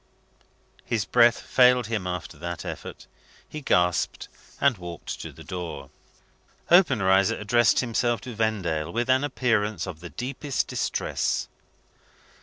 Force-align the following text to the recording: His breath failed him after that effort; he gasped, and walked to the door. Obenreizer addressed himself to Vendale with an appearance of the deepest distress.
His 0.83 1.05
breath 1.05 1.39
failed 1.39 1.85
him 1.85 2.07
after 2.07 2.35
that 2.39 2.65
effort; 2.65 3.05
he 3.47 3.61
gasped, 3.61 4.29
and 4.59 4.79
walked 4.79 5.19
to 5.21 5.31
the 5.31 5.43
door. 5.43 5.91
Obenreizer 6.71 7.35
addressed 7.37 7.81
himself 7.81 8.19
to 8.21 8.33
Vendale 8.33 8.91
with 8.91 9.11
an 9.11 9.23
appearance 9.23 9.85
of 9.85 9.99
the 9.99 10.09
deepest 10.09 10.67
distress. 10.67 11.47